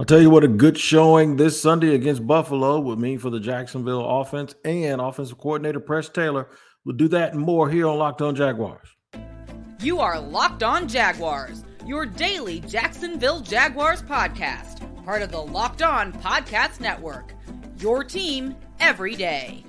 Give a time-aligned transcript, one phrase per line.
[0.00, 3.38] I'll tell you what a good showing this Sunday against Buffalo would mean for the
[3.38, 6.48] Jacksonville offense and offensive coordinator Press Taylor.
[6.86, 8.88] We'll do that and more here on Locked On Jaguars.
[9.78, 16.14] You are Locked On Jaguars, your daily Jacksonville Jaguars podcast, part of the Locked On
[16.14, 17.34] Podcast Network.
[17.76, 19.66] Your team every day.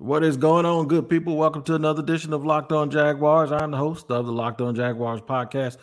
[0.00, 1.36] What is going on, good people?
[1.36, 3.52] Welcome to another edition of Locked On Jaguars.
[3.52, 5.76] I'm the host of the Locked On Jaguars podcast,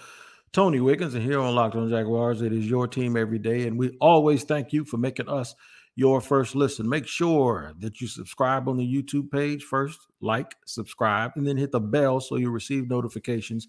[0.51, 3.77] Tony Wiggins, and here on Locked On Jaguars, it is your team every day, and
[3.77, 5.53] we always thank you for making us
[5.95, 6.89] your first listen.
[6.89, 11.71] Make sure that you subscribe on the YouTube page first, like, subscribe, and then hit
[11.71, 13.67] the bell so you receive notifications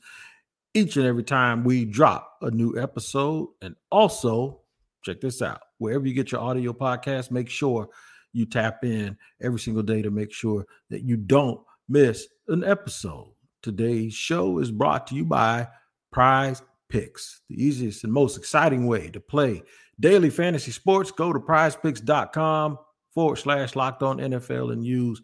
[0.73, 3.51] each and every time we drop a new episode.
[3.61, 4.63] And also,
[5.03, 7.91] check this out wherever you get your audio podcast, make sure
[8.33, 13.33] you tap in every single day to make sure that you don't miss an episode.
[13.63, 15.69] Today's show is brought to you by
[16.13, 19.63] Prize Picks, the easiest and most exciting way to play
[20.01, 21.11] daily fantasy sports.
[21.11, 22.79] Go to prizepicks.com
[23.13, 25.21] forward slash locked on NFL and use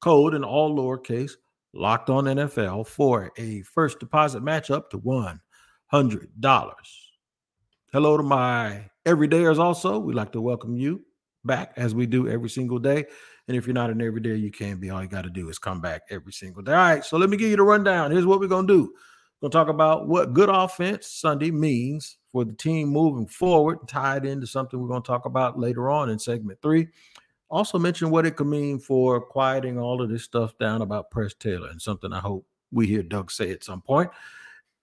[0.00, 1.32] code in all lowercase
[1.74, 5.38] locked on NFL for a first deposit match up to $100.
[7.92, 9.98] Hello to my everydayers also.
[9.98, 11.04] We'd like to welcome you
[11.48, 13.06] back as we do every single day.
[13.48, 14.90] And if you're not an everyday, you can't be.
[14.90, 16.72] All you got to do is come back every single day.
[16.72, 17.04] All right.
[17.04, 18.12] So let me give you the rundown.
[18.12, 18.94] Here's what we're going to do.
[19.40, 23.88] We're going to talk about what good offense Sunday means for the team moving forward,
[23.88, 26.88] tied into something we're going to talk about later on in segment three.
[27.50, 31.32] Also, mention what it could mean for quieting all of this stuff down about Press
[31.32, 34.10] Taylor and something I hope we hear Doug say at some point.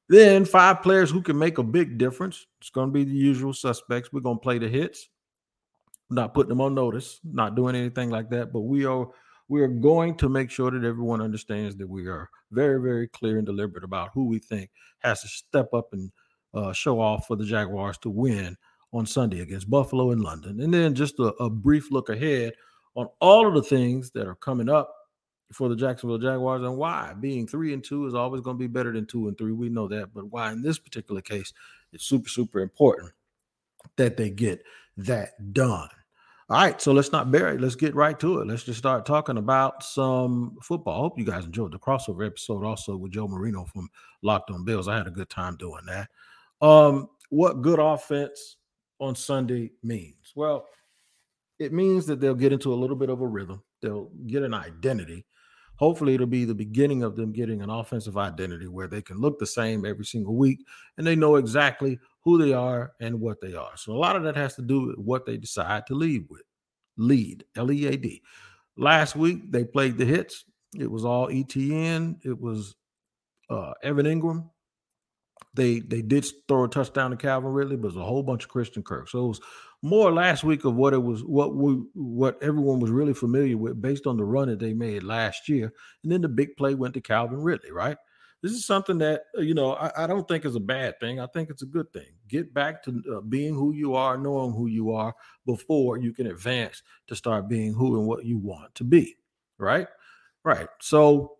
[0.09, 2.47] Then, five players who can make a big difference.
[2.59, 4.11] It's going to be the usual suspects.
[4.11, 5.09] We're going to play the hits
[6.09, 8.53] not putting them on notice, not doing anything like that.
[8.53, 9.07] But we are
[9.47, 13.37] we are going to make sure that everyone understands that we are very, very clear
[13.37, 16.11] and deliberate about who we think has to step up and
[16.53, 18.57] uh, show off for the Jaguars to win
[18.91, 20.61] on Sunday against Buffalo and London.
[20.61, 22.53] And then just a, a brief look ahead
[22.95, 24.91] on all of the things that are coming up
[25.51, 28.67] for the Jacksonville Jaguars and why being three and two is always going to be
[28.67, 29.51] better than two and three.
[29.51, 31.53] We know that, but why in this particular case,
[31.91, 33.11] it's super, super important
[33.97, 34.63] that they get
[34.97, 35.89] that done.
[36.47, 37.61] All right, so let's not bury it.
[37.61, 38.47] Let's get right to it.
[38.47, 40.93] Let's just start talking about some football.
[40.93, 43.89] I hope you guys enjoyed the crossover episode also with Joe Marino from
[44.21, 44.87] Locked on Bills.
[44.87, 46.07] I had a good time doing that.
[46.61, 48.57] Um, what good offense
[48.99, 50.33] on Sunday means?
[50.35, 50.67] Well,
[51.57, 53.63] it means that they'll get into a little bit of a rhythm.
[53.81, 55.25] They'll get an identity.
[55.77, 59.39] Hopefully, it'll be the beginning of them getting an offensive identity where they can look
[59.39, 60.59] the same every single week
[60.97, 63.77] and they know exactly who they are and what they are.
[63.77, 66.41] So a lot of that has to do with what they decide to lead with.
[66.97, 68.21] Lead, L E A D.
[68.77, 70.43] Last week they played the hits.
[70.77, 72.25] It was all ETN.
[72.25, 72.75] It was
[73.49, 74.49] uh, Evan Engram.
[75.53, 78.43] They they did throw a touchdown to Calvin Ridley, but it was a whole bunch
[78.43, 79.07] of Christian Kirk.
[79.09, 79.41] So it was
[79.81, 83.81] more last week of what it was, what we what everyone was really familiar with
[83.81, 85.71] based on the run that they made last year.
[86.03, 87.97] And then the big play went to Calvin Ridley, right?
[88.45, 91.19] this is something that uh, you know I, I, don't think is a bad thing.
[91.19, 92.13] I think it's a good thing.
[92.27, 95.13] Get back to uh, being who you are, knowing who you are
[95.45, 99.15] before you can advance to start being who and what you want to be.
[99.57, 99.87] Right,
[100.43, 100.67] right.
[100.81, 101.37] So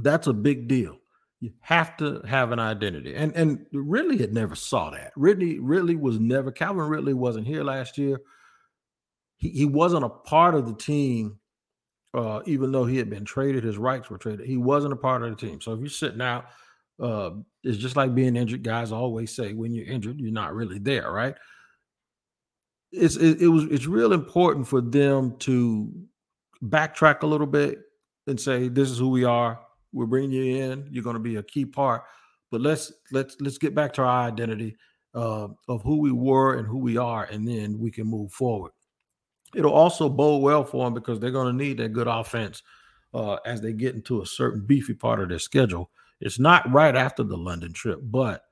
[0.00, 0.98] that's a big deal.
[1.40, 5.12] You have to have an identity, and and Ridley had never saw that.
[5.16, 6.50] Ridley Ridley was never.
[6.50, 8.20] Calvin Ridley wasn't here last year.
[9.36, 11.38] He he wasn't a part of the team
[12.14, 14.46] uh, even though he had been traded, his rights were traded.
[14.46, 15.60] He wasn't a part of the team.
[15.60, 16.46] So if you're sitting out,
[17.00, 17.30] uh,
[17.62, 18.62] it's just like being injured.
[18.62, 21.34] Guys always say when you're injured, you're not really there, right?
[22.92, 25.92] It's it, it was it's real important for them to
[26.62, 27.80] backtrack a little bit
[28.26, 29.60] and say, "This is who we are.
[29.92, 30.88] We're bringing you in.
[30.90, 32.04] You're going to be a key part."
[32.50, 34.76] But let's let's let's get back to our identity
[35.14, 38.72] uh, of who we were and who we are, and then we can move forward
[39.54, 42.62] it'll also bode well for them because they're going to need that good offense
[43.12, 45.90] uh, as they get into a certain beefy part of their schedule.
[46.20, 48.42] It's not right after the London trip, but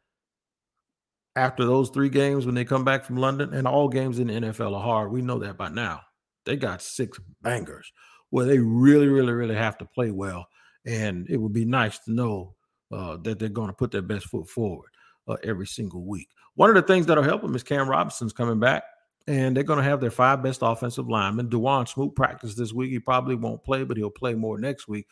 [1.37, 4.35] after those three games when they come back from London, and all games in the
[4.35, 5.11] NFL are hard.
[5.11, 6.01] We know that by now.
[6.45, 7.91] They got six bangers
[8.31, 10.47] where they really, really, really have to play well.
[10.85, 12.55] And it would be nice to know
[12.91, 14.91] uh, that they're going to put their best foot forward
[15.29, 16.29] uh, every single week.
[16.55, 18.83] One of the things that'll help them is Cam Robinson's coming back
[19.27, 21.49] and they're going to have their five best offensive linemen.
[21.49, 22.91] Dawuane Smoot practiced this week.
[22.91, 25.07] He probably won't play, but he'll play more next week.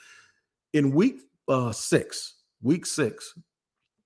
[0.73, 3.35] In week uh, six, week six,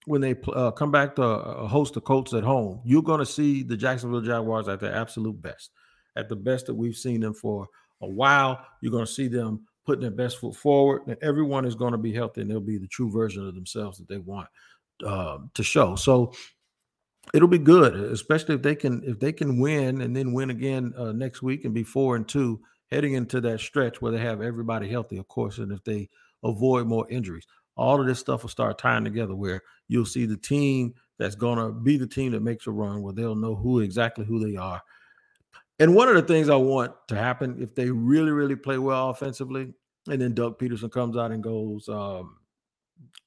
[0.07, 3.27] when they uh, come back to uh, host the Colts at home, you're going to
[3.27, 5.71] see the Jacksonville Jaguars at their absolute best,
[6.17, 7.67] at the best that we've seen them for
[8.03, 8.65] a while.
[8.81, 11.99] You're going to see them putting their best foot forward, and everyone is going to
[11.99, 14.49] be healthy, and they'll be the true version of themselves that they want
[15.05, 15.97] uh, to show.
[15.97, 16.33] So
[17.33, 20.93] it'll be good, especially if they can if they can win and then win again
[20.97, 22.61] uh, next week and be four and two
[22.91, 26.09] heading into that stretch where they have everybody healthy, of course, and if they
[26.45, 30.37] avoid more injuries all of this stuff will start tying together where you'll see the
[30.37, 33.81] team that's going to be the team that makes a run where they'll know who
[33.81, 34.83] exactly who they are.
[35.79, 39.11] And one of the things I want to happen if they really, really play well
[39.11, 39.73] offensively,
[40.09, 42.37] and then Doug Pederson comes out and goes, um,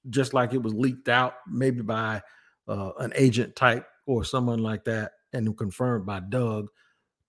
[0.09, 2.21] just like it was leaked out, maybe by
[2.67, 6.69] uh, an agent type or someone like that, and confirmed by Doug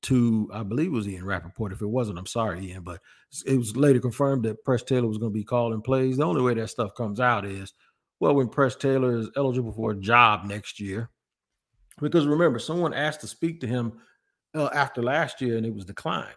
[0.03, 1.73] to, I believe it was Ian Rapoport.
[1.73, 3.01] If it wasn't, I'm sorry, Ian, but
[3.47, 6.17] it was later confirmed that Press Taylor was going to be calling plays.
[6.17, 7.73] The only way that stuff comes out is,
[8.21, 11.11] well, when Press Taylor is eligible for a job next year.
[12.01, 13.93] Because remember, someone asked to speak to him
[14.55, 16.29] uh, after last year and it was declined.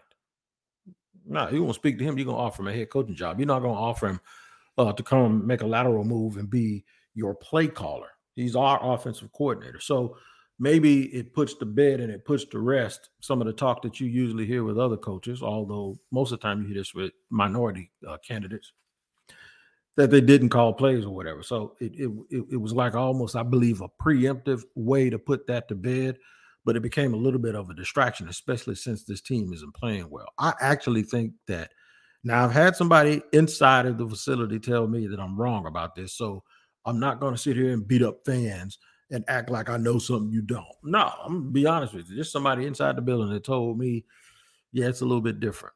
[1.24, 2.18] No, you won't speak to him.
[2.18, 3.38] You're going to offer him a head coaching job.
[3.38, 4.20] You're not going to offer him
[4.76, 8.08] uh, to come make a lateral move and be your play caller.
[8.34, 9.78] He's our offensive coordinator.
[9.78, 10.16] So
[10.62, 13.98] maybe it puts to bed and it puts to rest some of the talk that
[13.98, 17.10] you usually hear with other coaches, although most of the time you hear this with
[17.30, 18.72] minority uh, candidates
[19.96, 21.42] that they didn't call plays or whatever.
[21.42, 25.48] So it, it, it it was like almost, I believe, a preemptive way to put
[25.48, 26.16] that to bed,
[26.64, 30.08] but it became a little bit of a distraction, especially since this team isn't playing
[30.10, 30.28] well.
[30.38, 31.72] I actually think that
[32.22, 36.16] now I've had somebody inside of the facility tell me that I'm wrong about this,
[36.16, 36.44] so
[36.86, 38.78] I'm not going to sit here and beat up fans
[39.12, 40.64] and act like I know something you don't.
[40.82, 42.16] No, I'm gonna be honest with you.
[42.16, 44.04] Just somebody inside the building that told me,
[44.72, 45.74] yeah, it's a little bit different.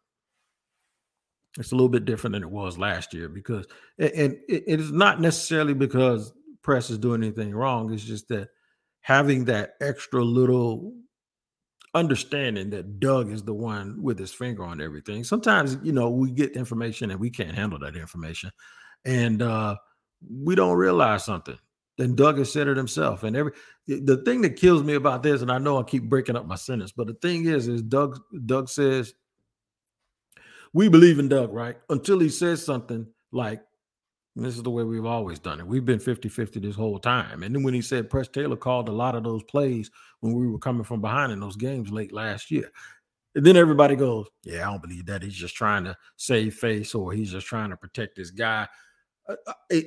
[1.59, 3.67] It's a little bit different than it was last year because,
[3.99, 7.93] and it is not necessarily because press is doing anything wrong.
[7.93, 8.49] It's just that
[9.01, 10.93] having that extra little
[11.95, 15.25] understanding that Doug is the one with his finger on everything.
[15.25, 18.51] Sometimes, you know, we get information and we can't handle that information.
[19.07, 19.77] And uh,
[20.29, 21.59] we don't realize something.
[21.99, 23.23] Then Doug has said it himself.
[23.23, 23.53] And every
[23.87, 26.57] the thing that kills me about this, and I know I keep breaking up my
[26.57, 29.15] sentence, but the thing is, is Doug Doug says
[30.73, 31.77] we believe in Doug, right?
[31.89, 33.63] Until he says something like,
[34.35, 35.67] this is the way we've always done it.
[35.67, 37.43] We've been 50-50 this whole time.
[37.43, 39.91] And then when he said Press Taylor called a lot of those plays
[40.21, 42.71] when we were coming from behind in those games late last year.
[43.35, 45.23] And then everybody goes, Yeah, I don't believe that.
[45.23, 48.69] He's just trying to save face or he's just trying to protect this guy.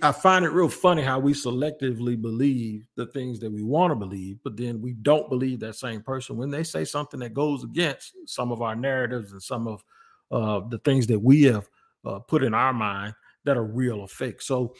[0.03, 3.95] I find it real funny how we selectively believe the things that we want to
[3.95, 7.63] believe, but then we don't believe that same person when they say something that goes
[7.63, 9.83] against some of our narratives and some of
[10.31, 11.69] uh, the things that we have
[12.05, 13.13] uh, put in our mind
[13.45, 14.41] that are real or fake.
[14.41, 14.75] So,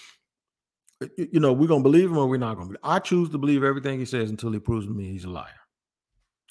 [1.18, 2.76] you know, we're gonna believe him or we're not gonna.
[2.84, 5.48] I choose to believe everything he says until he proves to me he's a liar.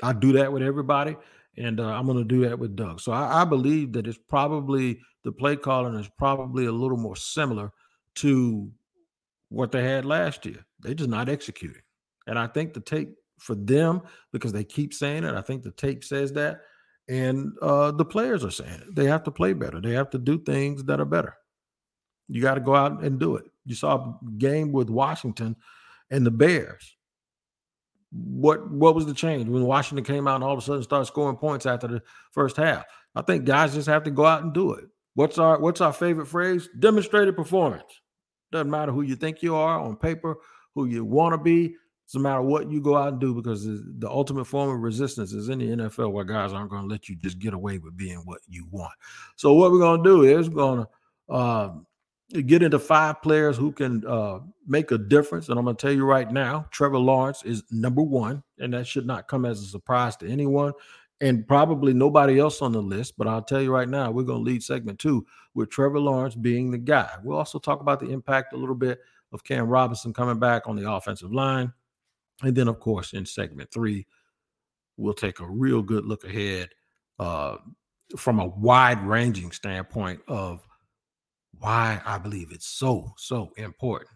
[0.03, 1.15] I do that with everybody,
[1.59, 3.01] and uh, I'm gonna do that with Doug.
[3.01, 7.17] So I, I believe that it's probably the play calling is probably a little more
[7.17, 7.71] similar
[8.21, 8.71] to
[9.49, 10.65] what they had last year.
[10.81, 11.83] They just not executing.
[12.27, 15.71] And I think the tape for them, because they keep saying it, I think the
[15.73, 16.61] tape says that.
[17.09, 18.95] And uh, the players are saying it.
[18.95, 19.81] They have to play better.
[19.81, 21.35] They have to do things that are better.
[22.29, 23.47] You got to go out and do it.
[23.65, 25.57] You saw a game with Washington
[26.11, 26.97] and the Bears.
[28.11, 31.05] What what was the change when Washington came out and all of a sudden started
[31.07, 32.85] scoring points after the first half?
[33.15, 34.85] I think guys just have to go out and do it.
[35.15, 36.69] What's our what's our favorite phrase?
[36.79, 38.01] Demonstrated performance.
[38.51, 40.37] Doesn't matter who you think you are on paper,
[40.75, 41.75] who you want to be.
[42.07, 45.51] Doesn't matter what you go out and do because the ultimate form of resistance is
[45.51, 48.19] in the NFL where guys aren't going to let you just get away with being
[48.25, 48.95] what you want.
[49.37, 51.71] So what we're going to do is we're going to uh,
[52.47, 55.51] get into five players who can uh, make a difference.
[55.51, 58.87] And I'm going to tell you right now, Trevor Lawrence is number one, and that
[58.87, 60.73] should not come as a surprise to anyone
[61.21, 63.15] and probably nobody else on the list.
[63.17, 66.35] But I'll tell you right now, we're going to lead segment two with Trevor Lawrence
[66.35, 67.11] being the guy.
[67.23, 69.01] We'll also talk about the impact a little bit
[69.33, 71.73] of Cam Robinson coming back on the offensive line.
[72.43, 74.07] And then, of course, in segment three,
[74.97, 76.71] we'll take a real good look ahead
[77.19, 77.57] uh,
[78.17, 80.67] from a wide ranging standpoint of
[81.59, 84.11] why I believe it's so, so important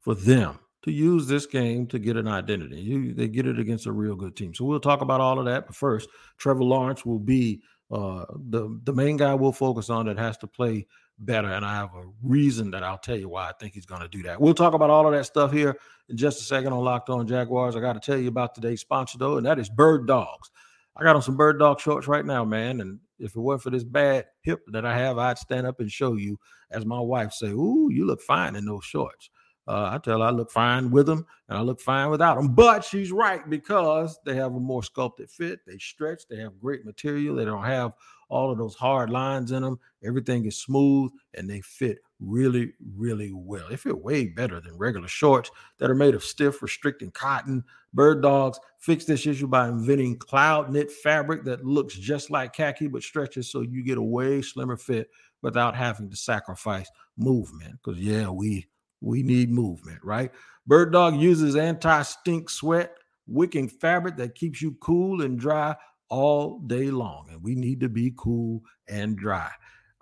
[0.00, 2.80] for them to use this game to get an identity.
[2.80, 4.54] You, they get it against a real good team.
[4.54, 5.66] So we'll talk about all of that.
[5.66, 6.08] But first,
[6.38, 10.46] Trevor Lawrence will be uh, the the main guy we'll focus on that has to
[10.46, 10.86] play
[11.18, 11.48] better.
[11.48, 14.08] And I have a reason that I'll tell you why I think he's going to
[14.08, 14.40] do that.
[14.40, 15.76] We'll talk about all of that stuff here
[16.08, 17.76] in just a second on Locked On Jaguars.
[17.76, 20.50] I got to tell you about today's sponsor though, and that is Bird Dogs.
[20.96, 22.80] I got on some Bird Dog shorts right now, man.
[22.80, 25.90] And if it weren't for this bad hip that I have, I'd stand up and
[25.90, 26.38] show you,
[26.70, 29.30] as my wife say, "Ooh, you look fine in those shorts."
[29.66, 32.54] Uh, I tell her I look fine with them and I look fine without them.
[32.54, 35.60] But she's right because they have a more sculpted fit.
[35.66, 36.22] They stretch.
[36.28, 37.36] They have great material.
[37.36, 37.92] They don't have
[38.28, 39.78] all of those hard lines in them.
[40.04, 43.66] Everything is smooth and they fit really, really well.
[43.68, 47.62] They fit way better than regular shorts that are made of stiff, restricting cotton.
[47.92, 52.88] Bird Dogs fix this issue by inventing cloud knit fabric that looks just like khaki
[52.88, 55.10] but stretches so you get a way slimmer fit
[55.42, 57.78] without having to sacrifice movement.
[57.84, 58.66] Because yeah, we
[59.02, 60.30] we need movement, right?
[60.66, 65.74] Bird Dog uses anti-stink sweat wicking fabric that keeps you cool and dry
[66.08, 67.26] all day long.
[67.30, 69.50] And we need to be cool and dry.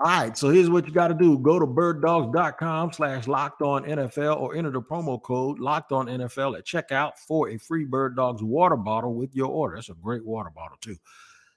[0.03, 1.39] All right, so here's what you got to do.
[1.39, 6.57] Go to birddogs.com slash locked on NFL or enter the promo code locked on NFL
[6.57, 9.77] at checkout for a free Bird Dogs water bottle with your order.
[9.77, 10.97] That's a great water bottle, too.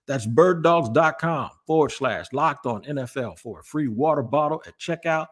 [0.08, 5.28] That's birddogs.com forward slash locked on NFL for a free water bottle at checkout.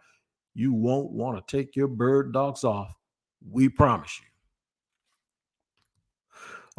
[0.54, 2.94] You won't want to take your bird dogs off.
[3.50, 4.28] We promise you.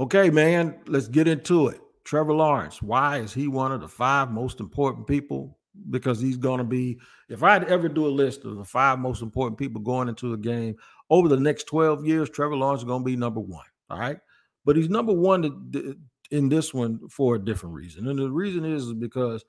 [0.04, 1.80] Okay, man, let's get into it.
[2.04, 5.58] Trevor Lawrence, why is he one of the five most important people?
[5.90, 6.98] Because he's going to be,
[7.28, 10.38] if I'd ever do a list of the five most important people going into a
[10.38, 10.76] game
[11.10, 13.64] over the next 12 years, Trevor Lawrence is going to be number one.
[13.90, 14.18] All right.
[14.64, 15.98] But he's number one
[16.30, 18.08] in this one for a different reason.
[18.08, 19.44] And the reason is because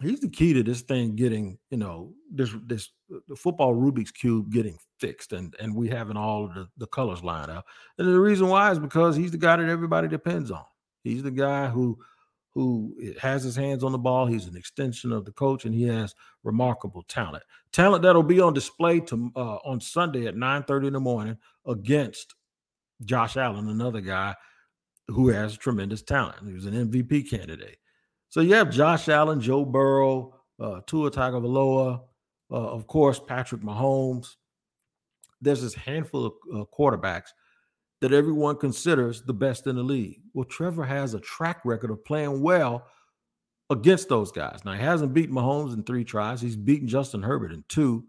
[0.00, 2.90] he's the key to this thing getting, you know, this this
[3.28, 7.22] the football Rubik's cube getting fixed, and and we having all of the, the colors
[7.22, 7.66] lined up.
[7.98, 10.64] And the reason why is because he's the guy that everybody depends on.
[11.02, 11.98] He's the guy who
[12.52, 14.26] who has his hands on the ball.
[14.26, 17.44] He's an extension of the coach, and he has remarkable talent.
[17.72, 21.38] Talent that'll be on display to uh, on Sunday at 9 30 in the morning
[21.66, 22.34] against
[23.04, 24.34] Josh Allen, another guy
[25.08, 26.36] who has tremendous talent.
[26.46, 27.79] He was an MVP candidate.
[28.30, 32.00] So you have Josh Allen, Joe Burrow, uh, Tua Tagovailoa,
[32.50, 34.36] uh, of course Patrick Mahomes.
[35.40, 37.30] There's this handful of uh, quarterbacks
[38.00, 40.20] that everyone considers the best in the league.
[40.32, 42.86] Well, Trevor has a track record of playing well
[43.68, 44.60] against those guys.
[44.64, 46.40] Now he hasn't beaten Mahomes in three tries.
[46.40, 48.04] He's beaten Justin Herbert in two.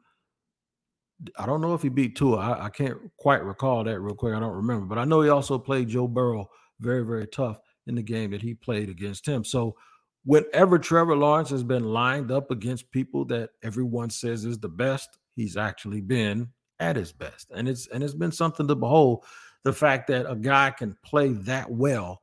[1.38, 2.38] I don't know if he beat Tua.
[2.38, 4.36] I, I can't quite recall that real quick.
[4.36, 6.50] I don't remember, but I know he also played Joe Burrow
[6.80, 9.44] very, very tough in the game that he played against him.
[9.44, 9.76] So
[10.24, 15.18] whenever Trevor Lawrence has been lined up against people that everyone says is the best,
[15.36, 16.50] he's actually been
[16.80, 17.52] at his best.
[17.56, 19.24] And it's and it's been something to behold
[19.64, 22.22] the fact that a guy can play that well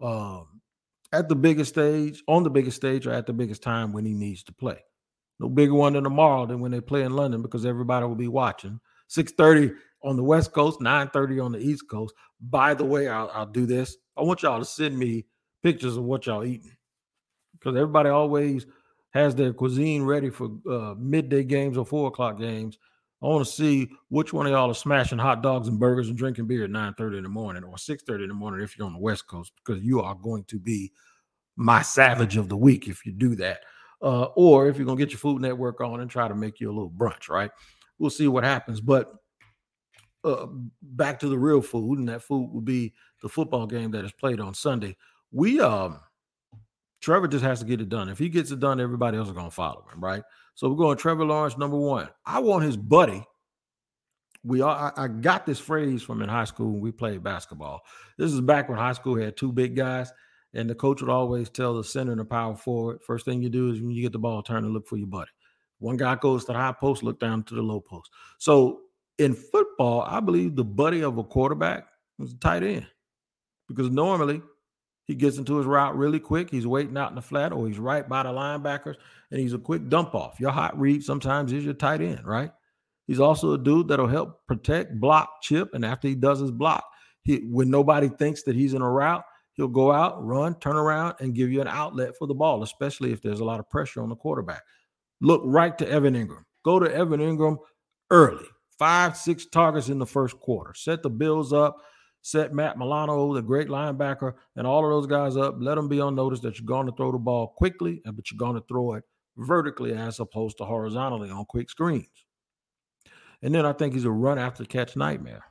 [0.00, 0.60] um,
[1.12, 4.12] at the biggest stage, on the biggest stage, or at the biggest time when he
[4.12, 4.78] needs to play.
[5.38, 8.28] No bigger one than tomorrow than when they play in London because everybody will be
[8.28, 8.80] watching.
[9.08, 12.14] 6:30 on the West Coast, 9:30 on the East Coast.
[12.40, 13.96] By the way, I'll, I'll do this.
[14.16, 15.26] I want y'all to send me
[15.62, 16.72] pictures of what y'all eating
[17.62, 18.66] because everybody always
[19.10, 22.78] has their cuisine ready for uh, midday games or four o'clock games.
[23.22, 26.16] I want to see which one of y'all are smashing hot dogs and burgers and
[26.16, 28.76] drinking beer at 9 30 in the morning or 6 30 in the morning if
[28.76, 30.90] you're on the West Coast, because you are going to be
[31.56, 33.60] my savage of the week if you do that.
[34.00, 36.58] Uh, or if you're going to get your Food Network on and try to make
[36.58, 37.52] you a little brunch, right?
[37.98, 38.80] We'll see what happens.
[38.80, 39.14] But
[40.24, 40.46] uh,
[40.82, 44.12] back to the real food, and that food will be the football game that is
[44.12, 44.96] played on Sunday.
[45.30, 46.00] We um
[47.02, 48.08] Trevor just has to get it done.
[48.08, 50.22] If he gets it done, everybody else is going to follow him, right?
[50.54, 52.08] So we're going Trevor Lawrence number one.
[52.24, 53.24] I want his buddy.
[54.44, 57.80] We all I, I got this phrase from in high school when we played basketball.
[58.18, 60.12] This is back when high school had two big guys,
[60.54, 63.50] and the coach would always tell the center and the power forward, first thing you
[63.50, 65.30] do is when you get the ball, turn and look for your buddy.
[65.78, 68.10] One guy goes to the high post, look down to the low post.
[68.38, 68.80] So
[69.18, 71.86] in football, I believe the buddy of a quarterback
[72.20, 72.86] is a tight end
[73.68, 74.42] because normally
[75.06, 76.50] he gets into his route really quick.
[76.50, 78.96] He's waiting out in the flat, or he's right by the linebackers,
[79.30, 80.38] and he's a quick dump off.
[80.38, 82.52] Your hot read sometimes is your tight end, right?
[83.06, 86.84] He's also a dude that'll help protect, block, chip, and after he does his block,
[87.24, 91.16] he, when nobody thinks that he's in a route, he'll go out, run, turn around,
[91.20, 94.02] and give you an outlet for the ball, especially if there's a lot of pressure
[94.02, 94.62] on the quarterback.
[95.20, 96.44] Look right to Evan Engram.
[96.64, 97.58] Go to Evan Engram
[98.10, 98.46] early.
[98.78, 100.74] Five, six targets in the first quarter.
[100.74, 101.76] Set the Bills up
[102.22, 105.56] set Matt Milano, the great linebacker, and all of those guys up.
[105.58, 108.38] Let them be on notice that you're going to throw the ball quickly, but you're
[108.38, 109.04] going to throw it
[109.36, 112.26] vertically as opposed to horizontally on quick screens.
[113.42, 115.44] And then I think he's a run after catch nightmare.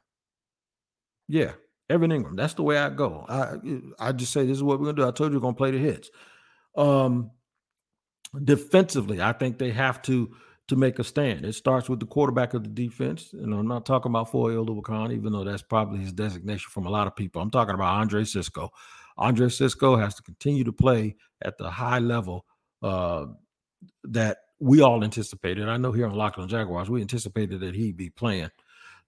[1.28, 1.52] Yeah,
[1.90, 2.38] Evan Engram.
[2.38, 3.26] That's the way I go.
[3.28, 3.56] I
[4.00, 5.08] I just say this is what we're gonna do.
[5.08, 6.10] I told you we're gonna play the hits.
[6.78, 7.32] Um,
[8.44, 10.32] defensively, I think they have to
[10.72, 11.44] to make a stand.
[11.44, 13.34] It starts with the quarterback of the defense.
[13.34, 16.90] And I'm not talking about Foye Oluokun, even though that's probably his designation from a
[16.90, 17.42] lot of people.
[17.42, 18.72] I'm talking about Andre Cisco.
[19.18, 22.46] Andre Cisco has to continue to play at the high level
[22.82, 23.26] uh,
[24.06, 25.68] that we all anticipated.
[25.68, 28.50] I know here on Locked on Jaguars, we anticipated that he'd be playing.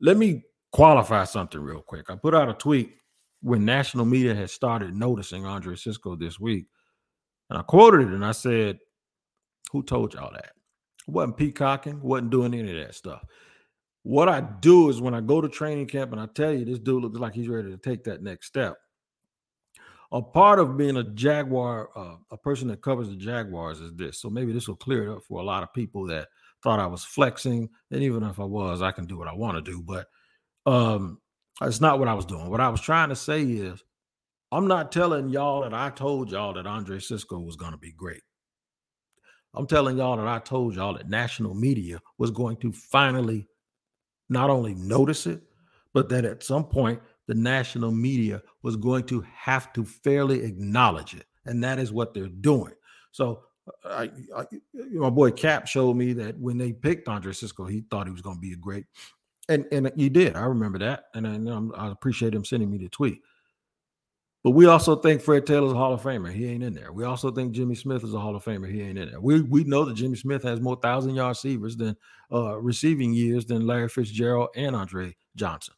[0.01, 0.43] let me
[0.73, 2.09] qualify something real quick.
[2.09, 2.93] I put out a tweet
[3.41, 6.65] when national media had started noticing Andre Cisco this week.
[7.49, 8.79] And I quoted it and I said,
[9.71, 10.51] Who told y'all that?
[11.07, 13.23] Wasn't peacocking, wasn't doing any of that stuff.
[14.03, 16.79] What I do is when I go to training camp and I tell you this
[16.79, 18.77] dude looks like he's ready to take that next step.
[20.11, 24.19] A part of being a Jaguar, uh, a person that covers the Jaguars is this.
[24.19, 26.27] So maybe this will clear it up for a lot of people that
[26.61, 27.69] thought I was flexing.
[27.89, 29.81] And even if I was, I can do what I want to do.
[29.81, 30.07] But
[30.65, 31.19] um,
[31.61, 32.49] it's not what I was doing.
[32.49, 33.81] What I was trying to say is
[34.51, 37.91] I'm not telling y'all that I told y'all that Andre Cisco was going to be
[37.91, 38.21] great.
[39.53, 43.47] I'm telling y'all that I told y'all that national media was going to finally
[44.29, 45.41] not only notice it,
[45.93, 51.13] but that at some point the national media was going to have to fairly acknowledge
[51.13, 51.25] it.
[51.45, 52.73] And that is what they're doing.
[53.11, 53.43] So
[53.85, 54.45] I, I,
[54.91, 58.21] my boy Cap showed me that when they picked Andre Cisco, he thought he was
[58.21, 58.85] going to be a great,
[59.47, 60.35] and and he did.
[60.35, 63.21] I remember that, and I, I appreciate him sending me the tweet.
[64.43, 66.31] But we also think Fred Taylor's a Hall of Famer.
[66.31, 66.91] He ain't in there.
[66.91, 68.69] We also think Jimmy Smith is a Hall of Famer.
[68.69, 69.21] He ain't in there.
[69.21, 71.95] We we know that Jimmy Smith has more thousand yard receivers than
[72.31, 75.75] uh, receiving years than Larry Fitzgerald and Andre Johnson.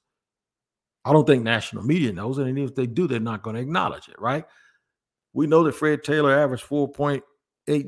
[1.05, 3.62] I don't think national media knows, it, and if they do, they're not going to
[3.62, 4.45] acknowledge it, right?
[5.34, 7.22] We know that Fred Taylor averaged 4.8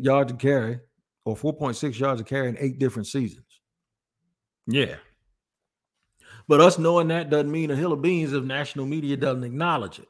[0.04, 0.80] yards a carry
[1.26, 3.62] or 4.6 yards a carry in eight different seasons.
[4.68, 4.98] Yeah.
[6.48, 9.98] But us knowing that doesn't mean a hill of beans if national media doesn't acknowledge
[9.98, 10.08] it.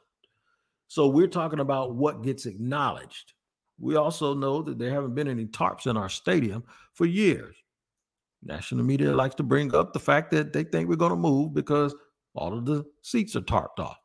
[0.88, 3.34] So we're talking about what gets acknowledged.
[3.78, 6.64] We also know that there haven't been any tarps in our stadium
[6.94, 7.56] for years.
[8.42, 11.54] National media likes to bring up the fact that they think we're going to move
[11.54, 11.94] because
[12.34, 13.98] all of the seats are tarped off.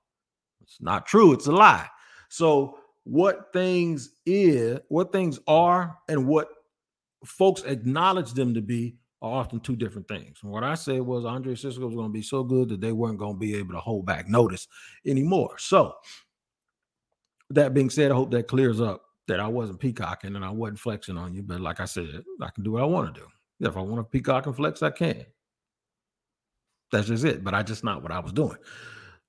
[0.62, 1.88] It's not true, it's a lie.
[2.30, 6.50] So what things is, what things are and what
[7.25, 10.40] folks acknowledge them to be are often two different things.
[10.44, 12.92] And what I said was Andre Cisco was going to be so good that they
[12.92, 14.68] weren't going to be able to hold back notice
[15.06, 15.58] anymore.
[15.58, 15.96] So
[17.50, 20.79] that being said, I hope that clears up that I wasn't peacocking and I wasn't
[20.79, 21.43] flexing on you.
[21.43, 23.27] But like I said, I can do what I want to do.
[23.67, 25.25] If I want to peacock and flex, I can.
[26.91, 27.43] That's just it.
[27.43, 28.58] But I just not what I was doing.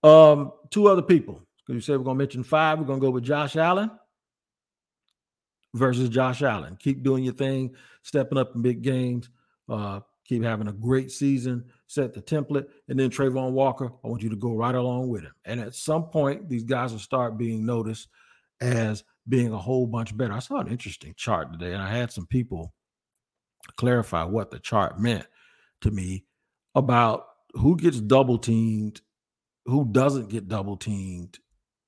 [0.03, 1.40] Um, two other people.
[1.68, 2.79] You said we're gonna mention five.
[2.79, 3.90] We're gonna go with Josh Allen
[5.72, 6.77] versus Josh Allen.
[6.79, 9.31] Keep doing your thing, stepping up in big games.
[9.68, 14.22] Uh, keep having a great season, set the template, and then Travon Walker, I want
[14.22, 15.35] you to go right along with him.
[15.44, 18.09] And at some point, these guys will start being noticed
[18.61, 20.33] as being a whole bunch better.
[20.33, 22.72] I saw an interesting chart today, and I had some people
[23.76, 25.26] clarify what the chart meant
[25.80, 26.24] to me
[26.74, 29.00] about who gets double teamed,
[29.66, 31.38] who doesn't get double teamed.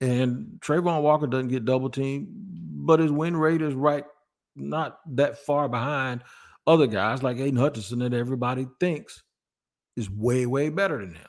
[0.01, 4.05] And Travon Walker doesn't get double teamed, but his win rate is right,
[4.55, 6.23] not that far behind
[6.67, 9.23] other guys like Aidan Hutchinson that everybody thinks
[9.97, 11.29] is way, way better than him.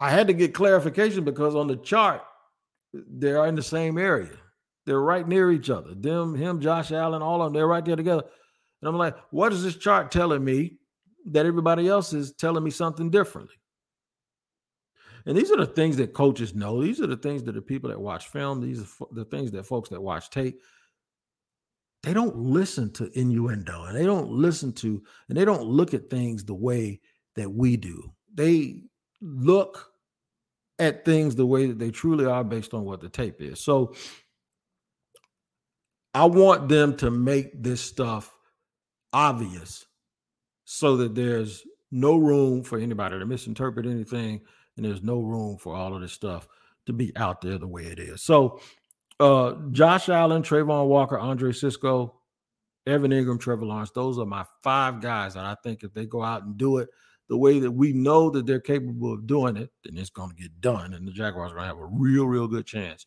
[0.00, 2.22] I had to get clarification because on the chart,
[2.92, 4.30] they are in the same area.
[4.86, 5.94] They're right near each other.
[5.94, 8.22] Them, him, Josh Allen, all of them, they're right there together.
[8.80, 10.78] And I'm like, what is this chart telling me
[11.26, 13.54] that everybody else is telling me something differently?
[15.26, 16.82] And these are the things that coaches know.
[16.82, 19.66] These are the things that the people that watch film, these are the things that
[19.66, 20.58] folks that watch tape,
[22.02, 26.08] they don't listen to innuendo and they don't listen to and they don't look at
[26.08, 27.00] things the way
[27.38, 28.12] that we do.
[28.34, 28.82] They
[29.20, 29.92] look
[30.78, 33.60] at things the way that they truly are based on what the tape is.
[33.60, 33.94] So
[36.14, 38.32] I want them to make this stuff
[39.12, 39.86] obvious
[40.64, 44.40] so that there's no room for anybody to misinterpret anything
[44.76, 46.46] and there's no room for all of this stuff
[46.86, 48.22] to be out there the way it is.
[48.22, 48.60] So
[49.20, 52.14] uh, Josh Allen, Travon Walker, Andre Cisco,
[52.86, 53.90] Evan Engram, Trevor Lawrence.
[53.90, 56.88] Those are my five guys that I think if they go out and do it
[57.28, 60.36] the way that we know that they're capable of doing it, then it's going to
[60.36, 60.94] get done.
[60.94, 63.06] And the Jaguars are going to have a real, real good chance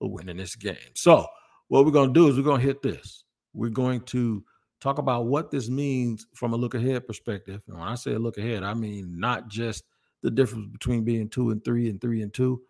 [0.00, 0.76] of winning this game.
[0.94, 1.26] So,
[1.68, 3.24] what we're going to do is we're going to hit this.
[3.54, 4.44] We're going to
[4.80, 7.62] talk about what this means from a look ahead perspective.
[7.68, 9.84] And when I say look ahead, I mean not just
[10.22, 12.60] the difference between being two and three and three and two,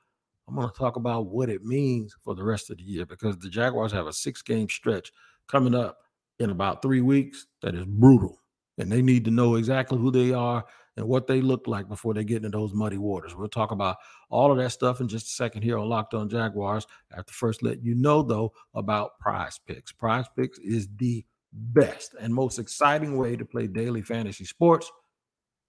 [0.47, 3.39] I'm going to talk about what it means for the rest of the year because
[3.39, 5.11] the Jaguars have a six game stretch
[5.49, 5.99] coming up
[6.39, 8.39] in about three weeks that is brutal.
[8.79, 10.65] And they need to know exactly who they are
[10.97, 13.35] and what they look like before they get into those muddy waters.
[13.35, 13.97] We'll talk about
[14.29, 16.87] all of that stuff in just a second here on Locked On Jaguars.
[17.17, 19.93] After first let you know, though, about prize picks.
[19.93, 24.91] Prize picks is the best and most exciting way to play daily fantasy sports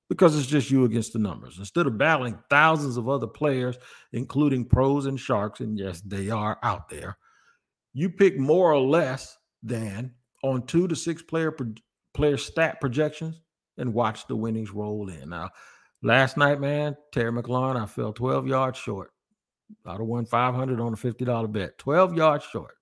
[0.10, 1.58] because it's just you against the numbers.
[1.58, 3.78] Instead of battling thousands of other players,
[4.12, 7.18] including pros and sharks, and yes, they are out there,
[7.94, 11.56] you pick more or less than on two to six player
[12.14, 13.42] player stat projections
[13.78, 15.30] and watch the winnings roll in.
[15.30, 15.50] Now,
[16.06, 19.12] Last night, man, Terry McLaurin, I fell 12 yards short.
[19.86, 21.78] I'd have won 500 on a $50 bet.
[21.78, 22.76] 12 yards short.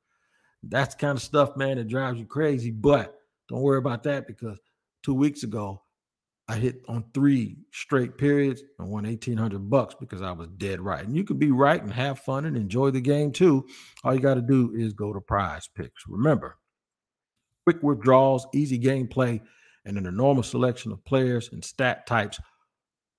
[0.64, 2.72] That's kind of stuff, man, that drives you crazy.
[2.72, 3.16] But
[3.48, 4.60] don't worry about that because
[5.04, 5.84] two weeks ago,
[6.48, 11.06] I hit on three straight periods and won 1800 bucks because I was dead right.
[11.06, 13.68] And you can be right and have fun and enjoy the game too.
[14.04, 16.08] All you got to do is go to prize picks.
[16.08, 16.58] Remember,
[17.66, 19.40] quick withdrawals, easy gameplay,
[19.86, 22.40] and an enormous selection of players and stat types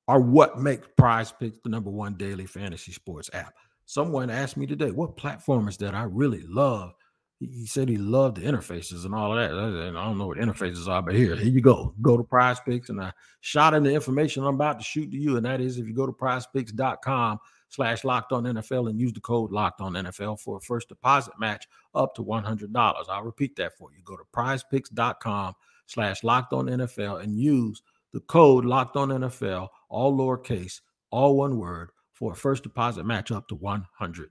[0.08, 3.54] are what makes Prize Picks the number one daily fantasy sports app.
[3.86, 6.92] Someone asked me today, what platform is that I really love?
[7.40, 9.50] He said he loved the interfaces and all of that.
[9.50, 11.92] And I don't know what interfaces are, but here, here you go.
[12.00, 15.16] Go to Prize Picks, and I shot in the information I'm about to shoot to
[15.16, 19.12] you, and that is if you go to PrizePicks.com slash Locked On NFL and use
[19.12, 22.70] the code Locked On NFL for a first deposit match up to $100.
[23.08, 24.02] I'll repeat that for you.
[24.04, 25.54] Go to PrizePicks.com
[25.92, 31.58] slash Locked On NFL and use the code Locked On NFL, all lowercase, all one
[31.58, 34.28] word, for a first deposit match up to $100.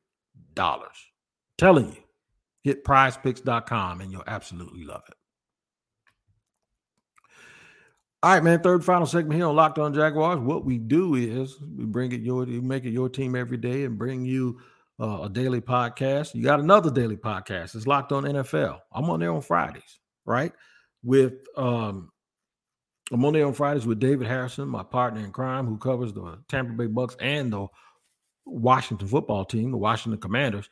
[1.57, 2.03] Telling you,
[2.63, 5.15] hit prizepicks.com and you'll absolutely love it.
[8.23, 8.61] All right, man.
[8.61, 10.39] Third final segment here on Locked On Jaguars.
[10.39, 13.83] What we do is we bring it your, we make it your team every day
[13.83, 14.59] and bring you
[14.99, 16.35] uh, a daily podcast.
[16.35, 17.75] You got another daily podcast.
[17.75, 18.79] It's Locked On NFL.
[18.93, 20.53] I'm on there on Fridays, right?
[21.03, 22.11] With um,
[23.11, 26.39] I'm on there on Fridays with David Harrison, my partner in crime, who covers the
[26.47, 27.67] Tampa Bay Bucks and the
[28.45, 30.69] Washington football team, the Washington Commanders.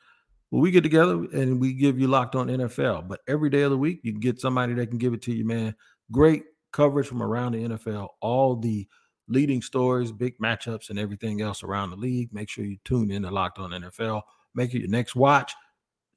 [0.50, 3.08] Well, we get together and we give you locked on NFL.
[3.08, 5.34] But every day of the week, you can get somebody that can give it to
[5.34, 5.76] you, man.
[6.12, 8.88] Great coverage from around the NFL, all the
[9.28, 12.34] leading stories, big matchups, and everything else around the league.
[12.34, 14.24] Make sure you tune in to Locked On NFL.
[14.56, 15.54] Make it your next watch.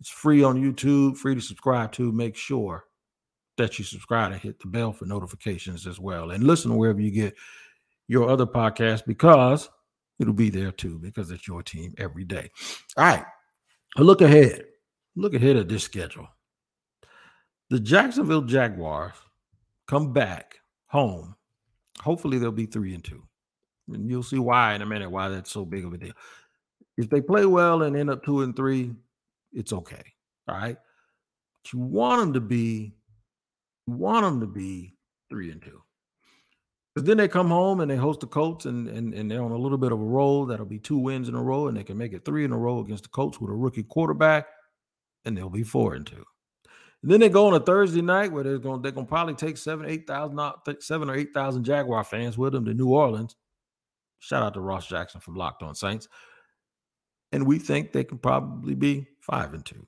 [0.01, 2.11] It's free on YouTube, free to subscribe to.
[2.11, 2.85] Make sure
[3.59, 6.31] that you subscribe and hit the bell for notifications as well.
[6.31, 7.35] And listen wherever you get
[8.09, 9.69] your other podcast because
[10.19, 12.51] it'll be there too, because it's your team every day.
[12.97, 13.25] All right.
[13.97, 14.65] A look ahead.
[15.17, 16.29] Look ahead at this schedule.
[17.69, 19.15] The Jacksonville Jaguars
[19.87, 21.37] come back home.
[22.01, 23.23] Hopefully they'll be three and two.
[23.89, 26.15] And you'll see why in a minute, why that's so big of a deal.
[26.97, 28.93] If they play well and end up two and three,
[29.53, 30.03] it's okay.
[30.49, 30.77] All right.
[31.63, 32.95] But you want them to be
[33.87, 34.95] want them to be
[35.29, 35.83] three and two.
[36.95, 39.53] Because then they come home and they host the Colts and, and, and they're on
[39.53, 40.45] a little bit of a roll.
[40.45, 42.59] That'll be two wins in a row, and they can make it three in a
[42.59, 44.47] row against the Colts with a rookie quarterback,
[45.25, 46.25] and they'll be four and two.
[47.03, 49.57] And then they go on a Thursday night where they're going they're to probably take
[49.57, 53.35] seven, eight thousand, uh, seven or eight thousand Jaguar fans with them to New Orleans.
[54.21, 56.09] Shout out to Ross Jackson from Locked On Saints.
[57.33, 59.87] And we think they can probably be five and two.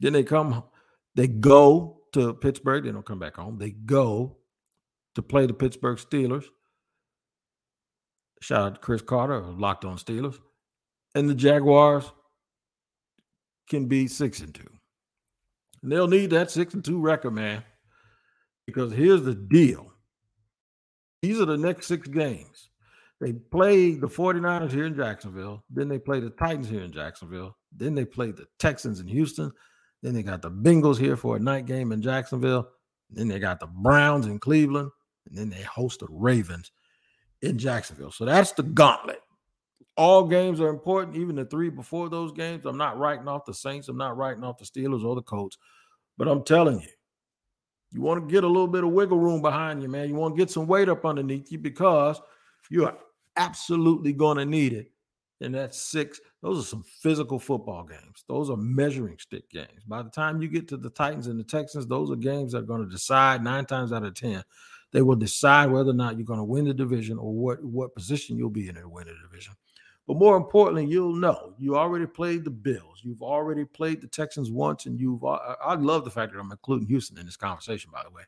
[0.00, 0.64] Then they come,
[1.14, 2.84] they go to Pittsburgh.
[2.84, 3.58] They don't come back home.
[3.58, 4.36] They go
[5.14, 6.46] to play the Pittsburgh Steelers.
[8.40, 10.38] Shout out to Chris Carter Locked On Steelers.
[11.14, 12.10] And the Jaguars
[13.68, 14.68] can be six and two.
[15.82, 17.62] And they'll need that six and two record, man.
[18.66, 19.92] Because here's the deal.
[21.22, 22.70] These are the next six games.
[23.20, 25.64] They play the 49ers here in Jacksonville.
[25.70, 27.56] Then they play the Titans here in Jacksonville.
[27.74, 29.52] Then they play the Texans in Houston.
[30.04, 32.68] Then they got the Bengals here for a night game in Jacksonville.
[33.08, 34.90] Then they got the Browns in Cleveland.
[35.26, 36.72] And then they host the Ravens
[37.40, 38.10] in Jacksonville.
[38.10, 39.20] So that's the gauntlet.
[39.96, 42.66] All games are important, even the three before those games.
[42.66, 43.88] I'm not writing off the Saints.
[43.88, 45.56] I'm not writing off the Steelers or the Colts.
[46.18, 46.88] But I'm telling you,
[47.92, 50.10] you want to get a little bit of wiggle room behind you, man.
[50.10, 52.20] You want to get some weight up underneath you because
[52.68, 52.94] you're
[53.36, 54.90] absolutely going to need it
[55.40, 56.20] and that's six.
[56.42, 58.24] Those are some physical football games.
[58.28, 59.84] Those are measuring stick games.
[59.86, 62.58] By the time you get to the Titans and the Texans, those are games that
[62.58, 64.42] are going to decide nine times out of ten.
[64.92, 67.94] They will decide whether or not you're going to win the division or what what
[67.94, 69.54] position you'll be in to win the division.
[70.06, 73.00] But more importantly, you'll know you already played the Bills.
[73.02, 75.24] You've already played the Texans once, and you've.
[75.24, 77.90] I love the fact that I'm including Houston in this conversation.
[77.92, 78.22] By the way,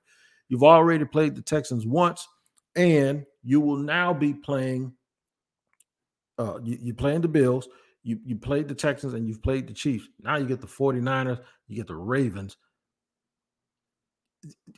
[0.49, 2.27] you've already played the Texans once,
[2.75, 4.93] and you will now be playing
[6.39, 7.69] uh, you, you playing the Bills,
[8.03, 10.09] you, you played the Texans, and you've played the Chiefs.
[10.21, 12.57] Now you get the 49ers, you get the Ravens.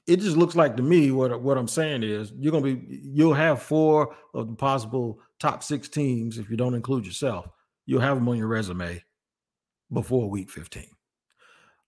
[0.06, 3.34] It just looks like to me what, what I'm saying is you're gonna be you'll
[3.34, 7.46] have four of the possible top six teams if you don't include yourself.
[7.84, 9.02] You'll have them on your resume
[9.92, 10.86] before week 15.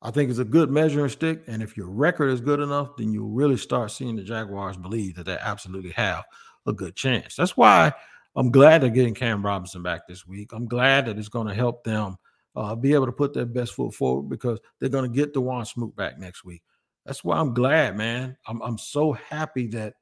[0.03, 1.43] I think it's a good measuring stick.
[1.47, 5.17] And if your record is good enough, then you'll really start seeing the Jaguars believe
[5.17, 6.25] that they absolutely have
[6.67, 7.37] a good chance.
[7.37, 7.93] That's why
[8.37, 10.53] I'm glad they're getting Cam Robinson back this week.
[10.53, 12.17] I'm glad that it's going to help them
[12.55, 15.67] uh, be able to put their best foot forward because they're going to get Dawuane
[15.67, 16.63] Smoot back next week.
[17.05, 18.37] That's why I'm glad, man.
[18.47, 19.95] I'm I'm so happy that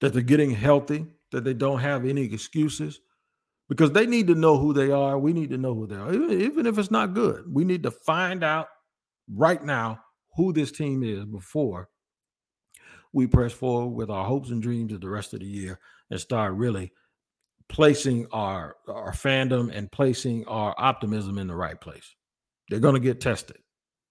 [0.00, 3.00] that they're getting healthy that they don't have any excuses
[3.68, 5.18] because they need to know who they are.
[5.18, 7.44] We need to know who they are, even if it's not good.
[7.52, 8.68] We need to find out
[9.30, 10.00] right now
[10.36, 11.88] who this team is before
[13.12, 15.78] we press forward with our hopes and dreams of the rest of the year
[16.10, 16.92] and start really
[17.68, 22.14] placing our our fandom and placing our optimism in the right place.
[22.68, 23.58] They're going to get tested.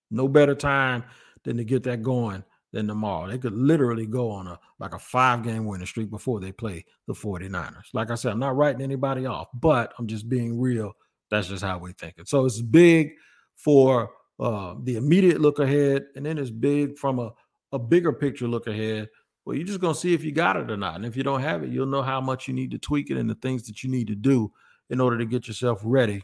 [0.10, 1.04] No better time
[1.44, 3.28] than to get that going than tomorrow.
[3.28, 6.86] They could literally go on a like a five game winning streak before they play
[7.08, 7.94] the 49ers.
[7.94, 10.94] Like I said, I'm not writing anybody off, but I'm just being real.
[11.30, 12.30] That's just how we think it.
[12.30, 13.12] So it's big
[13.56, 17.32] for uh, the immediate look ahead, and then it's big from a,
[17.72, 19.10] a bigger picture look ahead.
[19.48, 20.98] Well, you're just gonna see if you got it or not.
[20.98, 23.18] And if you don't have it, you'll know how much you need to tweak it
[23.18, 24.52] and the things that you need to do
[24.90, 26.22] in order to get yourself ready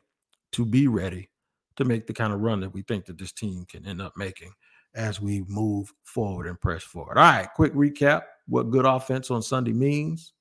[0.52, 1.30] to be ready
[1.78, 4.12] to make the kind of run that we think that this team can end up
[4.18, 4.52] making
[4.94, 7.18] as we move forward and press forward.
[7.18, 10.34] All right, quick recap what good offense on Sunday means.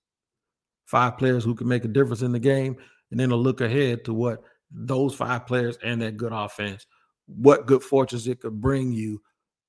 [0.85, 2.77] Five players who can make a difference in the game,
[3.12, 4.42] and then a look ahead to what
[4.73, 6.85] those five players and that good offense,
[7.27, 9.23] what good fortunes it could bring you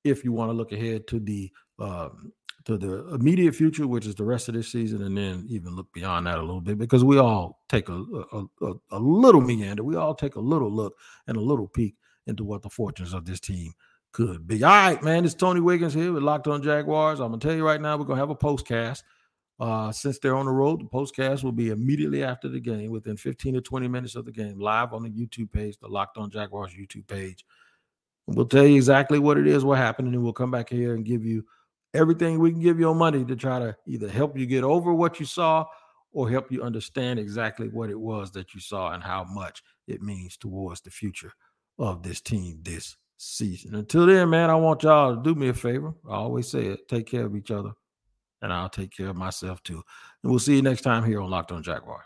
[0.03, 2.31] if you want to look ahead to the um,
[2.65, 5.91] to the immediate future, which is the rest of this season, and then even look
[5.93, 9.83] beyond that a little bit because we all take a, a, a, a little meander,
[9.83, 10.95] we all take a little look
[11.27, 11.95] and a little peek
[12.27, 13.73] into what the fortunes of this team
[14.13, 14.63] could be.
[14.63, 15.25] All right, man.
[15.25, 17.19] It's Tony Wiggins here with Locked On Jaguars.
[17.19, 19.03] I'm gonna tell you right now, we're gonna have a postcast.
[19.59, 23.15] Uh, since they're on the road, the postcast will be immediately after the game, within
[23.15, 26.29] 15 to 20 minutes of the game, live on the YouTube page, the Locked On
[26.29, 27.45] Jaguars YouTube page.
[28.27, 30.95] We'll tell you exactly what it is, what happened, and then we'll come back here
[30.95, 31.45] and give you
[31.93, 34.93] everything we can give you on Monday to try to either help you get over
[34.93, 35.65] what you saw
[36.11, 40.01] or help you understand exactly what it was that you saw and how much it
[40.01, 41.33] means towards the future
[41.79, 43.75] of this team this season.
[43.75, 45.93] Until then, man, I want y'all to do me a favor.
[46.07, 47.71] I always say it take care of each other,
[48.41, 49.81] and I'll take care of myself too.
[50.23, 52.05] And we'll see you next time here on Locked on Jaguars.